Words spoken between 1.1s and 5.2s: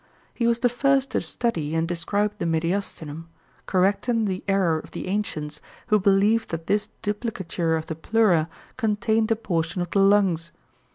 to study and describe the mediastinum, correcting the error of the